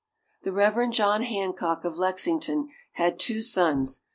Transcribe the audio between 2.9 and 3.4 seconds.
had two